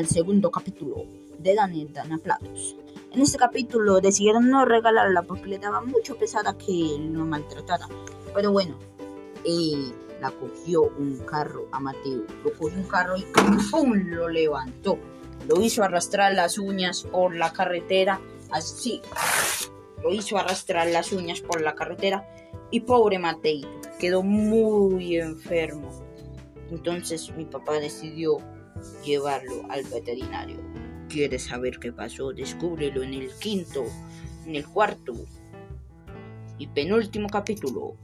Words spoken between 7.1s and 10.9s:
maltratara. Pero bueno, eh, la cogió